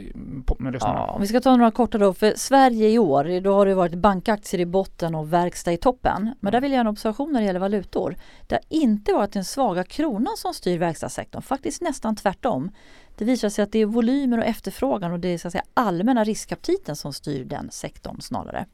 med 0.59 0.73
lyssnarna? 0.73 0.99
Ja, 0.99 1.07
om 1.07 1.21
vi 1.21 1.27
ska 1.27 1.41
ta 1.41 1.55
några 1.55 1.71
korta 1.71 1.97
då. 1.97 2.13
För 2.13 2.33
Sverige 2.35 2.89
i 2.89 2.99
år, 2.99 3.41
då 3.41 3.53
har 3.53 3.65
det 3.65 3.75
varit 3.75 3.95
bankaktier 3.95 4.61
i 4.61 4.65
botten 4.65 5.15
och 5.15 5.33
verkstad 5.33 5.71
i 5.71 5.77
toppen. 5.77 6.35
Men 6.39 6.51
där 6.51 6.61
vill 6.61 6.71
jag 6.71 6.77
göra 6.77 6.87
en 6.87 6.91
observation 6.93 7.33
när 7.33 7.39
det 7.39 7.45
gäller 7.45 7.59
valutor. 7.59 8.15
Det 8.47 8.55
har 8.55 8.63
inte 8.69 9.13
varit 9.13 9.31
den 9.31 9.45
svaga 9.45 9.83
kronan 9.83 10.37
som 10.37 10.53
styr 10.53 10.77
verkstadssektorn, 10.77 11.41
faktiskt 11.41 11.81
nästan 11.81 12.15
tvärtom. 12.15 12.71
Det 13.17 13.25
visar 13.25 13.49
sig 13.49 13.63
att 13.63 13.71
det 13.71 13.79
är 13.79 13.85
volymer 13.85 14.37
och 14.37 14.45
efterfrågan 14.45 15.11
och 15.11 15.19
det 15.19 15.27
är 15.27 15.37
så 15.37 15.47
att 15.47 15.51
säga 15.51 15.63
allmänna 15.73 16.23
riskaptiten 16.23 16.95
som 16.95 17.13
styr 17.13 17.45
den 17.45 17.71
sektorn 17.71 18.21
snarare. 18.21 18.65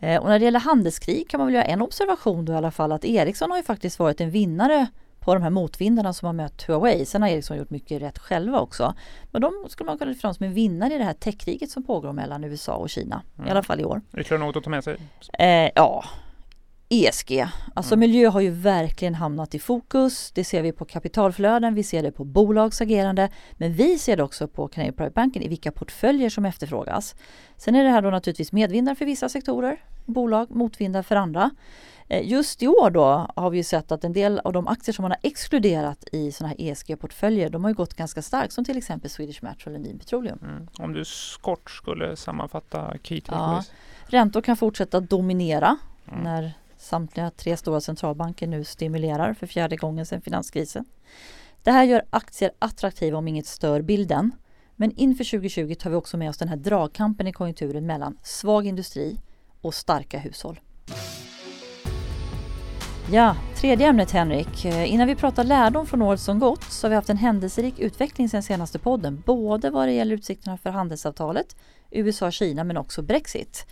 Eh, 0.00 0.20
och 0.20 0.28
när 0.28 0.38
det 0.38 0.44
gäller 0.44 0.60
handelskrig 0.60 1.28
kan 1.28 1.38
man 1.38 1.46
väl 1.46 1.54
göra 1.54 1.64
en 1.64 1.82
observation 1.82 2.44
då 2.44 2.52
i 2.52 2.56
alla 2.56 2.70
fall 2.70 2.92
att 2.92 3.04
Ericsson 3.04 3.50
har 3.50 3.58
ju 3.58 3.64
faktiskt 3.64 3.98
varit 3.98 4.20
en 4.20 4.30
vinnare 4.30 4.86
på 5.20 5.34
de 5.34 5.42
här 5.42 5.50
motvindarna 5.50 6.12
som 6.12 6.26
har 6.26 6.32
mött 6.32 6.62
Huawei. 6.62 7.04
Sen 7.04 7.22
har 7.22 7.28
Ericsson 7.28 7.56
gjort 7.56 7.70
mycket 7.70 8.02
rätt 8.02 8.18
själva 8.18 8.60
också. 8.60 8.94
Men 9.30 9.42
de 9.42 9.52
skulle 9.68 9.86
man 9.86 9.98
kunna 9.98 10.08
lyfta 10.08 10.20
fram 10.20 10.34
som 10.34 10.46
en 10.46 10.54
vinnare 10.54 10.94
i 10.94 10.98
det 10.98 11.04
här 11.04 11.12
techkriget 11.12 11.70
som 11.70 11.82
pågår 11.82 12.12
mellan 12.12 12.44
USA 12.44 12.74
och 12.74 12.90
Kina. 12.90 13.22
Mm. 13.36 13.48
I 13.48 13.50
alla 13.50 13.62
fall 13.62 13.80
i 13.80 13.84
år. 13.84 14.00
Ytterligare 14.16 14.46
något 14.46 14.56
att 14.56 14.64
ta 14.64 14.70
med 14.70 14.84
sig? 14.84 14.96
Eh, 15.38 15.70
ja, 15.74 16.04
ESG. 16.88 17.46
Alltså 17.74 17.94
mm. 17.94 18.00
miljö 18.00 18.28
har 18.28 18.40
ju 18.40 18.50
verkligen 18.50 19.14
hamnat 19.14 19.54
i 19.54 19.58
fokus. 19.58 20.32
Det 20.32 20.44
ser 20.44 20.62
vi 20.62 20.72
på 20.72 20.84
kapitalflöden, 20.84 21.74
vi 21.74 21.82
ser 21.82 22.02
det 22.02 22.12
på 22.12 22.24
bolagsagerande. 22.24 23.30
Men 23.52 23.72
vi 23.72 23.98
ser 23.98 24.16
det 24.16 24.22
också 24.22 24.48
på 24.48 24.68
Canadian 24.68 24.94
Private 24.94 25.14
Banken 25.14 25.42
i 25.42 25.48
vilka 25.48 25.72
portföljer 25.72 26.30
som 26.30 26.44
efterfrågas. 26.44 27.14
Sen 27.56 27.74
är 27.74 27.84
det 27.84 27.90
här 27.90 28.02
då 28.02 28.10
naturligtvis 28.10 28.52
medvindar 28.52 28.94
för 28.94 29.04
vissa 29.04 29.28
sektorer, 29.28 29.80
bolag, 30.04 30.50
motvindar 30.50 31.02
för 31.02 31.16
andra. 31.16 31.50
Eh, 32.08 32.28
just 32.28 32.62
i 32.62 32.68
år 32.68 32.90
då 32.90 33.30
har 33.36 33.50
vi 33.50 33.64
sett 33.64 33.92
att 33.92 34.04
en 34.04 34.12
del 34.12 34.38
av 34.38 34.52
de 34.52 34.68
aktier 34.68 34.92
som 34.92 35.02
man 35.02 35.10
har 35.10 35.18
exkluderat 35.22 36.04
i 36.12 36.32
sådana 36.32 36.54
här 36.58 36.70
ESG-portföljer 36.70 37.50
de 37.50 37.64
har 37.64 37.72
gått 37.72 37.94
ganska 37.94 38.22
starkt 38.22 38.52
som 38.52 38.64
till 38.64 38.78
exempel 38.78 39.10
Swedish 39.10 39.42
Match 39.44 39.66
och 39.66 39.72
Lundin 39.72 39.98
Petroleum. 39.98 40.38
Mm. 40.42 40.68
Om 40.78 40.92
du 40.92 41.04
kort 41.40 41.70
skulle 41.70 42.16
sammanfatta 42.16 42.94
key 43.02 43.20
ja, 43.28 43.64
Räntor 44.06 44.40
kan 44.40 44.56
fortsätta 44.56 45.00
dominera 45.00 45.76
mm. 46.08 46.24
när 46.24 46.52
samtliga 46.78 47.30
tre 47.30 47.56
stora 47.56 47.80
centralbanker 47.80 48.46
nu 48.46 48.64
stimulerar 48.64 49.34
för 49.34 49.46
fjärde 49.46 49.76
gången 49.76 50.06
sedan 50.06 50.20
finanskrisen. 50.20 50.84
Det 51.62 51.70
här 51.70 51.84
gör 51.84 52.02
aktier 52.10 52.50
attraktiva 52.58 53.18
om 53.18 53.28
inget 53.28 53.46
stör 53.46 53.82
bilden. 53.82 54.32
Men 54.76 54.92
inför 54.96 55.24
2020 55.24 55.74
tar 55.74 55.90
vi 55.90 55.96
också 55.96 56.16
med 56.16 56.30
oss 56.30 56.38
den 56.38 56.48
här 56.48 56.56
dragkampen 56.56 57.26
i 57.26 57.32
konjunkturen 57.32 57.86
mellan 57.86 58.18
svag 58.22 58.66
industri 58.66 59.20
och 59.60 59.74
starka 59.74 60.18
hushåll. 60.18 60.60
Ja, 63.10 63.36
tredje 63.56 63.86
ämnet 63.86 64.10
Henrik. 64.10 64.64
Eh, 64.64 64.92
innan 64.94 65.06
vi 65.06 65.14
pratar 65.14 65.44
lärdom 65.44 65.86
från 65.86 66.02
året 66.02 66.20
som 66.20 66.38
gått 66.38 66.62
så 66.62 66.86
har 66.86 66.90
vi 66.90 66.96
haft 66.96 67.10
en 67.10 67.16
händelserik 67.16 67.78
utveckling 67.78 68.28
sen 68.28 68.42
senaste 68.42 68.78
podden. 68.78 69.22
Både 69.26 69.70
vad 69.70 69.88
det 69.88 69.92
gäller 69.92 70.14
utsikterna 70.14 70.58
för 70.58 70.70
handelsavtalet, 70.70 71.56
USA-Kina 71.90 72.64
men 72.64 72.76
också 72.76 73.02
Brexit. 73.02 73.66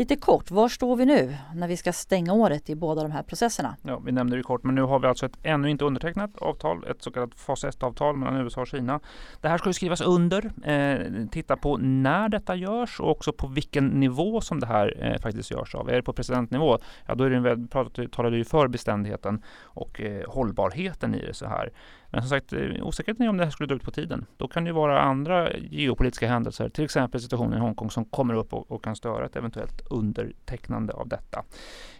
Lite 0.00 0.16
kort, 0.16 0.50
var 0.50 0.68
står 0.68 0.96
vi 0.96 1.06
nu 1.06 1.36
när 1.54 1.68
vi 1.68 1.76
ska 1.76 1.92
stänga 1.92 2.32
året 2.32 2.70
i 2.70 2.74
båda 2.74 3.02
de 3.02 3.10
här 3.10 3.22
processerna? 3.22 3.76
Ja, 3.82 3.98
vi 3.98 4.12
nämnde 4.12 4.36
det 4.36 4.42
kort, 4.42 4.64
men 4.64 4.74
nu 4.74 4.82
har 4.82 4.98
vi 4.98 5.06
alltså 5.06 5.26
ett 5.26 5.38
ännu 5.42 5.70
inte 5.70 5.84
undertecknat 5.84 6.38
avtal, 6.38 6.84
ett 6.90 7.02
så 7.02 7.10
kallat 7.10 7.34
fas 7.34 7.64
1-avtal 7.64 8.16
mellan 8.16 8.36
USA 8.36 8.60
och 8.60 8.66
Kina. 8.66 9.00
Det 9.40 9.48
här 9.48 9.58
ska 9.58 9.68
ju 9.68 9.72
skrivas 9.72 10.00
under, 10.00 10.50
eh, 10.64 11.26
titta 11.30 11.56
på 11.56 11.76
när 11.76 12.28
detta 12.28 12.54
görs 12.54 13.00
och 13.00 13.10
också 13.10 13.32
på 13.32 13.46
vilken 13.46 13.86
nivå 13.86 14.40
som 14.40 14.60
det 14.60 14.66
här 14.66 14.96
eh, 15.00 15.20
faktiskt 15.20 15.50
görs 15.50 15.74
av. 15.74 15.90
Är 15.90 15.94
det 15.94 16.02
på 16.02 16.12
presidentnivå, 16.12 16.78
ja 17.06 17.14
då 17.14 17.24
är 17.24 17.30
det, 17.30 18.08
talar 18.08 18.30
du 18.30 18.36
ju 18.36 18.44
för 18.44 18.68
beständigheten 18.68 19.42
och 19.62 20.00
eh, 20.00 20.28
hållbarheten 20.28 21.14
i 21.14 21.26
det 21.26 21.34
så 21.34 21.46
här. 21.46 21.70
Men 22.10 22.22
som 22.22 22.28
sagt, 22.28 22.52
eh, 22.52 22.60
osäkerheten 22.82 23.26
är 23.26 23.30
om 23.30 23.36
det 23.36 23.44
här 23.44 23.50
skulle 23.50 23.66
dra 23.66 23.74
ut 23.74 23.82
på 23.82 23.90
tiden. 23.90 24.26
Då 24.36 24.48
kan 24.48 24.64
det 24.64 24.72
vara 24.72 25.00
andra 25.00 25.52
geopolitiska 25.56 26.28
händelser, 26.28 26.68
till 26.68 26.84
exempel 26.84 27.20
situationen 27.20 27.58
i 27.58 27.60
Hongkong 27.60 27.90
som 27.90 28.04
kommer 28.04 28.34
upp 28.34 28.52
och, 28.52 28.70
och 28.70 28.84
kan 28.84 28.96
störa 28.96 29.26
ett 29.26 29.36
eventuellt 29.36 29.80
undertecknande 29.90 30.92
av 30.92 31.08
detta. 31.08 31.44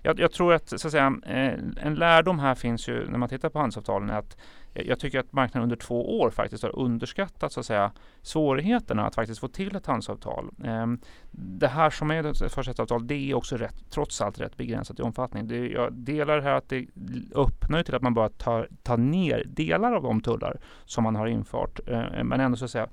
Jag, 0.02 0.20
jag 0.20 0.32
tror 0.32 0.54
att, 0.54 0.68
så 0.68 0.88
att 0.88 0.92
säga, 0.92 1.14
eh, 1.26 1.58
en 1.86 1.94
lärdom 1.94 2.38
här 2.38 2.54
finns 2.54 2.88
ju 2.88 3.10
när 3.10 3.18
man 3.18 3.28
tittar 3.28 3.48
på 3.48 3.58
handelsavtalen 3.58 4.10
är 4.10 4.18
att 4.18 4.36
Eh, 4.74 4.86
jag 4.86 4.98
tycker 4.98 5.18
att 5.18 5.32
marknaden 5.32 5.62
under 5.62 5.76
två 5.76 6.20
år 6.20 6.30
faktiskt 6.30 6.62
har 6.62 6.78
underskattat 6.78 7.52
så 7.52 7.60
att 7.60 7.66
säga, 7.66 7.92
svårigheterna 8.22 9.06
att 9.06 9.14
faktiskt 9.14 9.40
få 9.40 9.48
till 9.48 9.76
ett 9.76 9.86
handelsavtal. 9.86 10.50
Ehm, 10.64 11.00
det 11.30 11.68
här 11.68 11.90
som 11.90 12.10
är 12.10 12.24
ett 12.24 12.52
försättsavtal 12.52 13.06
det 13.06 13.30
är 13.30 13.34
också 13.34 13.56
rätt, 13.56 13.90
trots 13.90 14.20
allt 14.20 14.40
rätt 14.40 14.56
begränsat 14.56 14.98
i 14.98 15.02
omfattning. 15.02 15.48
Det, 15.48 15.68
jag 15.68 15.92
delar 15.92 16.36
det 16.36 16.42
här 16.42 16.54
att 16.54 16.68
det 16.68 16.86
öppnar 17.34 17.82
till 17.82 17.94
att 17.94 18.02
man 18.02 18.14
bara 18.14 18.28
tar 18.28 18.68
ta 18.82 18.96
ner 18.96 19.44
delar 19.46 19.92
av 19.92 20.02
de 20.02 20.20
tullar 20.20 20.60
som 20.84 21.04
man 21.04 21.16
har 21.16 21.26
infört. 21.26 21.80
Ehm, 21.88 22.28
men 22.28 22.40
ändå 22.40 22.56
så 22.56 22.64
att 22.64 22.70
säga 22.70 22.88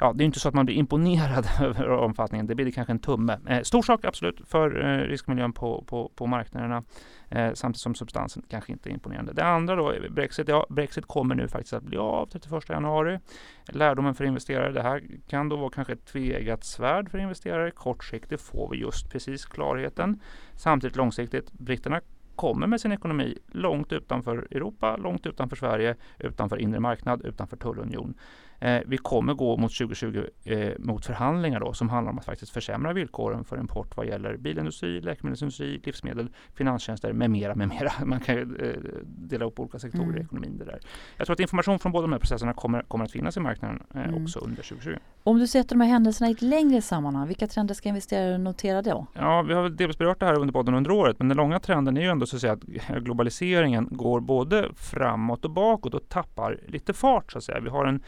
ja, 0.00 0.12
det 0.12 0.24
är 0.24 0.26
inte 0.26 0.40
så 0.40 0.48
att 0.48 0.54
man 0.54 0.66
blir 0.66 0.76
imponerad 0.76 1.46
över 1.60 1.88
omfattningen. 1.88 2.46
Det 2.46 2.54
blir 2.54 2.66
det 2.66 2.72
kanske 2.72 2.92
en 2.92 2.98
tumme. 2.98 3.38
Eh, 3.46 3.62
stor 3.62 3.82
sak 3.82 4.04
absolut 4.04 4.40
för 4.48 4.84
eh, 4.84 5.08
riskmiljön 5.08 5.52
på, 5.52 5.84
på, 5.86 6.12
på 6.14 6.26
marknaderna 6.26 6.82
eh, 7.28 7.52
samtidigt 7.54 7.80
som 7.80 7.94
substansen 7.94 8.42
kanske 8.48 8.72
inte 8.72 8.90
är 8.90 8.92
imponerande. 8.92 9.32
Det 9.32 9.44
andra 9.44 9.76
då, 9.76 9.94
Brexit. 10.10 10.48
Ja, 10.48 10.66
Brexit 10.68 11.06
kommer 11.06 11.34
nu 11.34 11.48
faktiskt 11.48 11.72
att 11.72 11.82
bli 11.82 11.96
av 11.96 12.26
31 12.26 12.68
januari. 12.68 13.18
Lärdomen 13.66 14.14
för 14.14 14.24
investerare. 14.24 14.72
Det 14.72 14.82
här 14.82 15.02
kan 15.28 15.48
då 15.48 15.56
vara 15.56 15.70
kanske 15.70 15.92
ett 15.92 16.06
tveeggat 16.06 16.64
svärd 16.64 17.10
för 17.10 17.18
investerare. 17.18 17.70
Kortsiktigt 17.70 18.42
får 18.42 18.70
vi 18.70 18.76
just 18.76 19.10
precis 19.10 19.46
klarheten. 19.46 20.20
Samtidigt 20.54 20.96
långsiktigt, 20.96 21.52
britterna 21.52 22.00
kommer 22.38 22.66
med 22.66 22.80
sin 22.80 22.92
ekonomi 22.92 23.38
långt 23.46 23.92
utanför 23.92 24.48
Europa, 24.50 24.96
långt 24.96 25.26
utanför 25.26 25.56
Sverige, 25.56 25.96
utanför 26.18 26.56
inre 26.56 26.80
marknad, 26.80 27.24
utanför 27.24 27.56
tullunion. 27.56 28.14
Eh, 28.60 28.80
vi 28.86 28.96
kommer 28.96 29.34
gå 29.34 29.56
mot 29.56 29.78
2020 29.78 30.24
eh, 30.44 30.72
mot 30.78 31.06
förhandlingar 31.06 31.60
då, 31.60 31.72
som 31.72 31.88
handlar 31.88 32.12
om 32.12 32.18
att 32.18 32.24
faktiskt 32.24 32.52
försämra 32.52 32.92
villkoren 32.92 33.44
för 33.44 33.60
import 33.60 33.96
vad 33.96 34.06
gäller 34.06 34.36
bilindustri, 34.36 35.00
läkemedelsindustri, 35.00 35.80
livsmedel, 35.84 36.28
finanstjänster 36.54 37.12
med 37.12 37.30
mera, 37.30 37.54
med 37.54 37.68
mera. 37.68 37.92
Man 38.04 38.20
kan 38.20 38.34
ju 38.34 38.42
eh, 38.42 39.02
dela 39.04 39.44
upp 39.44 39.60
olika 39.60 39.78
sektorer 39.78 40.04
mm. 40.04 40.16
i 40.16 40.20
ekonomin. 40.20 40.58
Det 40.58 40.64
där. 40.64 40.80
Jag 41.16 41.26
tror 41.26 41.34
att 41.34 41.40
information 41.40 41.78
från 41.78 41.92
båda 41.92 42.02
de 42.02 42.12
här 42.12 42.18
processerna 42.18 42.52
kommer, 42.52 42.82
kommer 42.82 43.04
att 43.04 43.12
finnas 43.12 43.36
i 43.36 43.40
marknaden 43.40 43.82
eh, 43.94 44.08
mm. 44.08 44.22
också 44.22 44.38
under 44.38 44.62
2020. 44.62 44.96
Om 45.22 45.38
du 45.38 45.46
sätter 45.46 45.68
de 45.68 45.80
här 45.80 45.88
händelserna 45.88 46.28
i 46.28 46.32
ett 46.32 46.42
längre 46.42 46.82
sammanhang, 46.82 47.26
vilka 47.26 47.46
trender 47.46 47.74
ska 47.74 47.88
investerare 47.88 48.38
notera 48.38 48.82
då? 48.82 49.06
Ja, 49.12 49.42
vi 49.42 49.54
har 49.54 49.68
delvis 49.68 49.98
berört 49.98 50.20
det 50.20 50.26
här 50.26 50.38
under 50.38 50.52
podden 50.52 50.74
under 50.74 50.90
året, 50.90 51.18
men 51.18 51.28
den 51.28 51.36
långa 51.36 51.60
trenden 51.60 51.96
är 51.96 52.00
ju 52.00 52.08
ändå 52.08 52.26
så 52.26 52.36
att 52.36 52.40
säga 52.40 52.52
att 52.52 52.64
globaliseringen 53.02 53.88
går 53.90 54.20
både 54.20 54.68
framåt 54.74 55.44
och 55.44 55.50
bakåt 55.50 55.94
och 55.94 56.08
tappar 56.08 56.60
lite 56.66 56.92
fart 56.92 57.32
så 57.32 57.38
att 57.38 57.44
säga. 57.44 57.60
Vi 57.60 57.68
har 57.68 57.86
en 57.86 58.02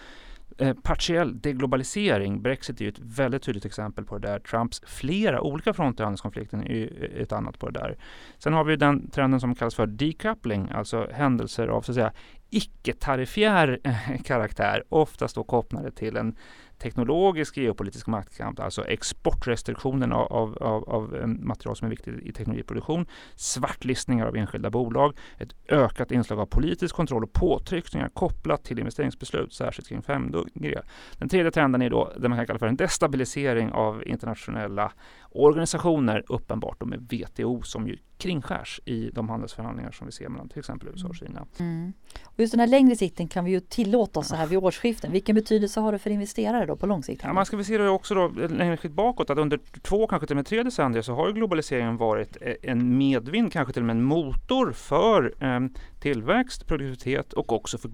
Eh, 0.61 0.75
partiell 0.83 1.41
deglobalisering, 1.41 2.43
Brexit 2.43 2.81
är 2.81 2.85
ju 2.85 2.89
ett 2.89 2.99
väldigt 2.99 3.43
tydligt 3.43 3.65
exempel 3.65 4.05
på 4.05 4.19
det 4.19 4.29
där. 4.29 4.39
Trumps 4.39 4.83
flera 4.87 5.41
olika 5.41 5.73
fronter 5.73 6.03
i 6.03 6.05
handelskonflikten 6.05 6.67
är 6.67 7.05
eh, 7.05 7.23
ett 7.23 7.33
annat 7.33 7.59
på 7.59 7.71
det 7.71 7.81
där. 7.81 7.97
Sen 8.39 8.53
har 8.53 8.65
vi 8.65 8.77
den 8.77 9.11
trenden 9.11 9.41
som 9.41 9.55
kallas 9.55 9.75
för 9.75 9.87
decoupling, 9.87 10.71
alltså 10.71 11.09
händelser 11.13 11.69
av 11.69 11.83
så 11.83 11.93
att 11.93 11.95
säga 11.95 12.13
icke-tariffär 12.51 13.81
eh, 13.85 14.23
karaktär, 14.25 14.85
oftast 14.89 15.35
då 15.35 15.45
kopplade 15.45 15.91
till 15.91 16.17
en 16.17 16.37
teknologisk 16.81 17.57
geopolitisk 17.57 18.07
maktkamp, 18.07 18.61
alltså 18.61 18.87
exportrestriktionen 18.87 20.13
av, 20.13 20.33
av, 20.33 20.59
av, 20.63 20.89
av 20.89 21.17
eh, 21.17 21.27
material 21.27 21.77
som 21.77 21.87
är 21.87 21.91
viktigt 21.91 22.15
i 22.23 22.33
teknologiproduktion, 22.33 23.07
svartlistningar 23.35 24.27
av 24.27 24.37
enskilda 24.37 24.71
bolag, 24.71 25.17
ett 25.39 25.55
ökat 25.69 26.13
inslag 26.13 26.41
av 26.41 26.47
politisk 26.47 26.95
kontroll 26.95 27.25
och 27.25 27.33
påtryckningar 27.33 28.09
kopplat 28.09 28.65
till 28.65 28.79
investeringsbeslut, 28.79 29.53
särskilt 29.53 29.89
kring 29.89 30.01
5G. 30.01 30.81
Den 31.19 31.29
tredje 31.29 31.51
trenden 31.51 31.83
är 31.83 31.91
då 31.91 32.13
det 32.19 32.29
man 32.29 32.39
kan 32.39 32.47
kalla 32.47 32.59
för 32.59 32.67
en 32.67 32.77
destabilisering 32.77 33.73
av 33.73 34.07
internationella 34.07 34.93
organisationer, 35.31 36.25
uppenbart, 36.29 36.85
med 36.85 37.01
WTO 37.01 37.63
som 37.63 37.89
ju 37.89 37.97
kringskärs 38.19 38.81
i 38.85 39.11
de 39.11 39.29
handelsförhandlingar 39.29 39.91
som 39.91 40.07
vi 40.07 40.13
ser 40.13 40.29
mellan 40.29 40.49
till 40.49 40.59
exempel 40.59 40.89
USA 40.89 41.09
och 41.09 41.17
Kina. 41.17 41.47
Mm. 41.59 41.93
Och 42.25 42.41
just 42.41 42.53
den 42.53 42.61
här 42.61 42.67
längre 42.67 42.97
sikten 42.97 43.29
kan 43.29 43.45
vi 43.45 43.51
ju 43.51 43.61
tillåta 43.61 44.21
oss 44.21 44.29
så 44.29 44.37
här 44.37 44.47
vid 44.47 44.59
årsskiften. 44.59 45.13
Vilken 45.13 45.35
betydelse 45.35 45.81
har 45.81 45.93
det 45.93 45.99
för 45.99 46.11
investerare 46.11 46.67
då 46.67 46.77
på 46.77 46.87
lång 46.87 47.03
sikt? 47.03 47.23
Ja, 47.25 47.33
man 47.33 47.47
ska 47.47 47.57
väl 47.57 47.67
se 47.67 47.79
det 47.79 47.89
också 47.89 48.15
då 48.15 48.29
längre 48.49 48.77
skikt 48.77 48.95
bakåt 48.95 49.31
att 49.31 49.39
under 49.39 49.61
två, 49.83 50.07
kanske 50.07 50.27
till 50.27 50.35
och 50.35 50.37
med 50.37 50.47
tre 50.47 50.63
decennier 50.63 51.03
så 51.03 51.15
har 51.15 51.33
globaliseringen 51.33 51.97
varit 51.97 52.37
e-, 52.41 52.57
en 52.63 52.99
medvind, 52.99 53.53
kanske 53.53 53.73
till 53.73 53.83
och 53.83 53.87
med 53.87 53.97
en 53.97 54.03
motor 54.03 54.73
för 54.73 55.35
eh, 55.41 55.61
tillväxt, 56.01 56.67
produktivitet 56.67 57.33
och 57.33 57.53
också 57.53 57.79
för 57.79 57.89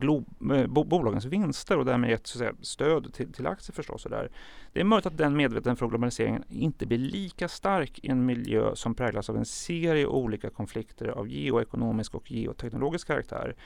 eh, 0.54 0.66
bolagens 0.66 1.24
vinster 1.24 1.78
och 1.78 1.84
därmed 1.84 2.10
gett 2.10 2.26
så 2.26 2.38
att 2.38 2.38
säga, 2.38 2.52
stöd 2.60 3.14
till, 3.14 3.32
till 3.32 3.46
aktier 3.46 3.74
förstås. 3.74 4.04
Och 4.04 4.10
där. 4.10 4.30
Det 4.72 4.80
är 4.80 4.84
möjligt 4.84 5.06
att 5.06 5.18
den 5.18 5.36
medveten 5.36 5.76
för 5.76 5.88
globaliseringen 5.88 6.44
inte 6.48 6.86
blir 6.86 6.98
lika 6.98 7.48
stark 7.48 7.98
i 8.02 8.08
en 8.08 8.26
miljö 8.26 8.74
som 8.74 8.94
präglas 8.94 9.30
av 9.30 9.36
en 9.36 9.44
serie 9.44 10.06
olika 10.06 10.50
konflikter 10.50 11.08
av 11.08 11.28
geoekonomisk 11.28 12.14
och 12.14 12.32
geoteknologisk 12.32 13.06
karaktär. 13.06 13.56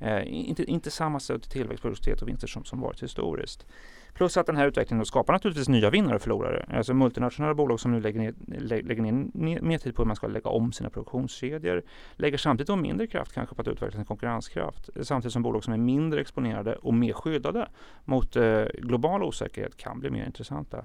Eh, 0.00 0.22
inte, 0.26 0.64
inte 0.64 0.90
samma 0.90 1.20
stöd 1.20 1.42
till 1.42 1.50
tillväxt, 1.50 1.82
produktivitet 1.82 2.22
och 2.22 2.28
vinster 2.28 2.46
som, 2.46 2.64
som 2.64 2.80
varit 2.80 3.02
historiskt. 3.02 3.66
Plus 4.14 4.36
att 4.36 4.46
den 4.46 4.56
här 4.56 4.66
utvecklingen 4.66 5.06
skapar 5.06 5.32
naturligtvis 5.32 5.68
nya 5.68 5.90
vinnare 5.90 6.14
och 6.14 6.22
förlorare. 6.22 6.66
Alltså 6.68 6.94
multinationella 6.94 7.54
bolag 7.54 7.80
som 7.80 7.92
nu 7.92 8.00
lägger 8.00 8.20
ner, 8.20 8.34
lägger 8.82 9.02
ner 9.02 9.60
mer 9.60 9.78
tid 9.78 9.94
på 9.94 10.02
hur 10.02 10.06
man 10.06 10.16
ska 10.16 10.26
lägga 10.26 10.50
om 10.50 10.72
sina 10.72 10.90
produktionskedjor 10.90 11.82
lägger 12.16 12.38
samtidigt 12.38 12.70
om 12.70 12.82
mindre 12.82 13.06
kraft 13.06 13.32
kanske 13.32 13.54
på 13.54 13.62
att 13.62 13.68
utveckla 13.68 13.96
sin 13.96 14.04
konkurrenskraft. 14.04 14.88
Samtidigt 15.02 15.32
som 15.32 15.42
bolag 15.42 15.64
som 15.64 15.72
är 15.72 15.78
mindre 15.78 16.20
exponerade 16.20 16.76
och 16.76 16.94
mer 16.94 17.12
skyddade 17.12 17.68
mot 18.04 18.36
eh, 18.36 18.64
global 18.78 19.22
osäkerhet 19.22 19.76
kan 19.76 20.00
bli 20.00 20.10
mer 20.10 20.26
intressanta. 20.26 20.84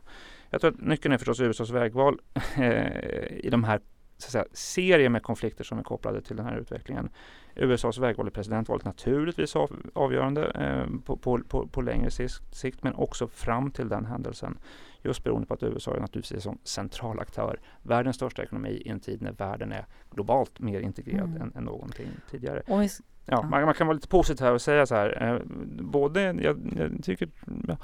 Jag 0.50 0.62
tror 0.62 0.72
att 0.72 0.82
nyckeln 0.82 1.14
är 1.14 1.18
förstås 1.18 1.40
USAs 1.40 1.70
vägval 1.70 2.20
eh, 2.58 3.28
i 3.38 3.48
de 3.52 3.64
här 3.64 3.80
så 4.18 4.32
säga, 4.32 4.46
serier 4.52 5.10
med 5.10 5.24
konflikter 5.24 5.64
som 5.64 5.80
är 5.80 5.84
kopplade 5.84 6.22
till 6.22 6.36
den 6.36 6.46
här 6.46 6.58
utvecklingen. 6.58 7.10
USAs 7.56 7.98
vägval 7.98 8.28
i 8.28 8.32
presidentvalet 8.32 8.86
naturligtvis 8.86 9.56
av, 9.56 9.72
avgörande 9.94 10.46
eh, 10.46 11.00
på, 11.06 11.18
på, 11.18 11.40
på, 11.48 11.68
på, 11.68 11.82
längre 11.82 12.10
sikt 12.52 12.84
men 12.84 12.94
också 12.96 13.28
fram 13.28 13.72
till 13.72 13.90
den 13.90 14.06
händelsen. 14.06 14.58
Just 15.02 15.24
beroende 15.24 15.48
på 15.48 15.54
att 15.54 15.64
USA 15.64 15.96
är 15.96 16.00
naturligtvis 16.00 16.46
en 16.46 16.58
central 16.64 17.20
aktör, 17.20 17.60
världens 17.82 18.16
största 18.16 18.44
ekonomi 18.44 18.82
i 18.86 18.90
en 18.90 19.00
tid 19.00 19.22
när 19.22 19.32
världen 19.32 19.72
är 19.72 19.86
globalt 20.12 20.60
mer 20.60 20.80
integrerad 20.80 21.30
mm. 21.30 21.42
än, 21.42 21.52
än 21.56 21.64
någonting 21.64 22.08
tidigare. 22.32 22.64
Ja, 22.68 22.88
ja. 23.26 23.42
Man, 23.42 23.66
man, 23.66 23.74
kan 23.74 23.88
vara 23.88 23.96
lite 23.96 24.08
positiv 24.08 24.46
här 24.46 24.54
och 24.54 24.62
säga 24.62 24.86
så 24.86 24.96
här. 24.96 25.24
Eh, 25.24 25.42
både, 25.84 26.22
jag, 26.22 26.74
jag 26.78 27.04
tycker, 27.04 27.30
ja, 27.68 27.78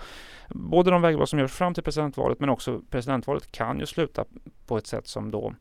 både 0.49 0.91
de 0.91 1.01
vägval 1.01 1.27
som 1.27 1.39
görs 1.39 1.51
fram 1.51 1.73
till 1.73 1.83
presidentvalet 1.83 2.39
men 2.39 2.49
också 2.49 2.81
presidentvalet 2.89 3.51
kan 3.51 3.79
ju 3.79 3.85
sluta 3.85 4.25
på 4.67 4.77
ett 4.77 4.87
sätt 4.87 5.07
som 5.07 5.31
då 5.31 5.53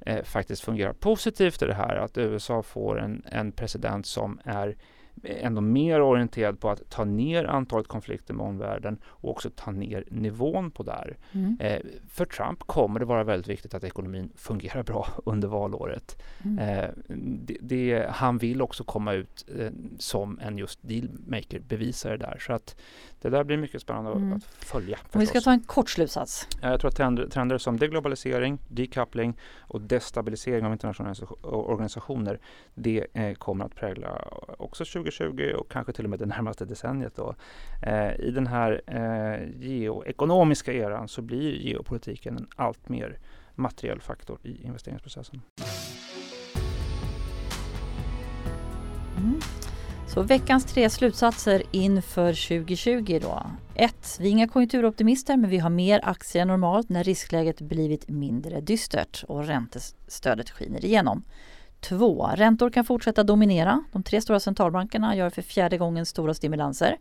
eh, 0.00 0.22
faktiskt 0.22 0.62
fungerar 0.62 0.92
positivt 0.92 1.62
i 1.62 1.66
det 1.66 1.74
här 1.74 1.96
att 1.96 2.18
USA 2.18 2.62
får 2.62 3.00
en, 3.00 3.22
en 3.26 3.52
president 3.52 4.06
som 4.06 4.40
är 4.44 4.76
ändå 5.22 5.60
mer 5.60 6.00
orienterad 6.00 6.60
på 6.60 6.70
att 6.70 6.90
ta 6.90 7.04
ner 7.04 7.44
antalet 7.44 7.88
konflikter 7.88 8.34
med 8.34 8.46
omvärlden 8.46 8.98
och 9.04 9.30
också 9.30 9.50
ta 9.56 9.70
ner 9.70 10.04
nivån 10.10 10.70
på 10.70 10.82
där. 10.82 11.16
Mm. 11.32 11.56
Eh, 11.60 11.80
för 12.08 12.24
Trump 12.24 12.58
kommer 12.58 13.00
det 13.00 13.06
vara 13.06 13.24
väldigt 13.24 13.48
viktigt 13.48 13.74
att 13.74 13.84
ekonomin 13.84 14.32
fungerar 14.36 14.82
bra 14.82 15.08
under 15.24 15.48
valåret. 15.48 16.22
Mm. 16.44 16.58
Eh, 16.58 16.90
det, 17.18 17.56
det, 17.60 18.10
han 18.10 18.38
vill 18.38 18.62
också 18.62 18.84
komma 18.84 19.12
ut 19.12 19.44
eh, 19.58 19.70
som 19.98 20.38
en 20.42 20.58
just 20.58 20.78
dealmaker, 20.82 21.60
bevisare 21.60 22.16
där. 22.16 22.38
Så 22.40 22.52
att 22.52 22.76
det 23.20 23.28
där 23.30 23.44
blir 23.44 23.56
mycket 23.56 23.82
spännande 23.82 24.10
mm. 24.10 24.32
att 24.32 24.44
följa. 24.44 24.98
Om 25.12 25.20
vi 25.20 25.26
ska 25.26 25.40
ta 25.40 25.52
en 25.52 25.60
kort 25.60 25.90
slutsats. 25.90 26.48
Jag 26.62 26.80
tror 26.80 26.88
att 26.88 26.96
trender, 26.96 27.26
trender 27.26 27.58
som 27.58 27.76
deglobalisering, 27.76 28.58
decoupling 28.68 29.36
och 29.60 29.80
destabilisering 29.80 30.66
av 30.66 30.72
internationella 30.72 31.14
organisationer 31.42 32.40
det 32.74 33.06
eh, 33.12 33.34
kommer 33.34 33.64
att 33.64 33.74
prägla 33.74 34.28
också 34.58 34.84
2020 35.10 35.52
och 35.56 35.70
kanske 35.70 35.92
till 35.92 36.04
och 36.04 36.10
med 36.10 36.18
det 36.18 36.26
närmaste 36.26 36.64
decenniet. 36.64 37.16
Då. 37.16 37.34
Eh, 37.82 38.20
I 38.20 38.30
den 38.30 38.46
här 38.46 38.82
eh, 38.86 39.66
geoekonomiska 39.68 40.72
eran 40.72 41.08
så 41.08 41.22
blir 41.22 41.52
geopolitiken 41.52 42.36
en 42.36 42.46
allt 42.56 42.88
mer 42.88 43.18
materiell 43.54 44.00
faktor 44.00 44.38
i 44.42 44.66
investeringsprocessen. 44.66 45.42
Mm. 49.16 49.40
Så 50.08 50.22
veckans 50.22 50.64
tre 50.64 50.90
slutsatser 50.90 51.62
inför 51.70 52.48
2020 52.48 53.18
då. 53.22 53.42
1. 53.74 54.16
Vi 54.20 54.26
är 54.26 54.30
inga 54.30 54.48
konjunkturoptimister 54.48 55.36
men 55.36 55.50
vi 55.50 55.58
har 55.58 55.70
mer 55.70 56.00
aktier 56.02 56.42
än 56.42 56.48
normalt 56.48 56.88
när 56.88 57.04
riskläget 57.04 57.60
blivit 57.60 58.08
mindre 58.08 58.60
dystert 58.60 59.24
och 59.28 59.46
räntestödet 59.46 60.50
skiner 60.50 60.84
igenom. 60.84 61.24
2. 61.88 62.30
Räntor 62.34 62.70
kan 62.70 62.84
fortsätta 62.84 63.24
dominera. 63.24 63.84
De 63.92 64.02
tre 64.02 64.20
stora 64.20 64.40
centralbankerna 64.40 65.16
gör 65.16 65.30
för 65.30 65.42
fjärde 65.42 65.78
gången 65.78 66.06
stora 66.06 66.34
stimulanser. 66.34 66.96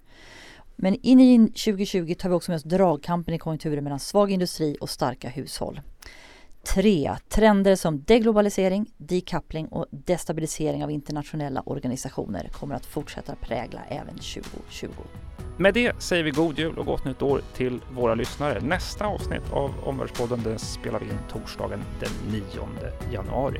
Men 0.75 0.95
in 1.01 1.19
i 1.19 1.47
2020 1.47 2.15
tar 2.19 2.29
vi 2.29 2.35
också 2.35 2.51
med 2.51 2.55
oss 2.55 2.63
dragkampen 2.63 3.33
i 3.33 3.39
konjunkturen 3.39 3.83
mellan 3.83 3.99
svag 3.99 4.31
industri 4.31 4.77
och 4.81 4.89
starka 4.89 5.29
hushåll. 5.29 5.81
3. 6.73 7.15
Trender 7.29 7.75
som 7.75 8.03
deglobalisering, 8.03 8.85
decoupling 8.97 9.67
och 9.67 9.85
destabilisering 9.89 10.83
av 10.83 10.91
internationella 10.91 11.61
organisationer 11.61 12.49
kommer 12.51 12.75
att 12.75 12.85
fortsätta 12.85 13.35
prägla 13.35 13.79
även 13.89 14.15
2020. 14.15 14.87
Med 15.57 15.73
det 15.73 16.01
säger 16.01 16.23
vi 16.23 16.31
god 16.31 16.59
jul 16.59 16.77
och 16.77 16.85
gott 16.85 17.05
nytt 17.05 17.21
år 17.21 17.41
till 17.55 17.79
våra 17.91 18.15
lyssnare. 18.15 18.59
Nästa 18.61 19.05
avsnitt 19.05 19.53
av 19.53 19.71
Omvärldspodden 19.83 20.59
spelar 20.59 20.99
vi 20.99 21.05
in 21.05 21.19
torsdagen 21.31 21.79
den 21.99 22.31
9 22.31 22.43
januari. 23.13 23.59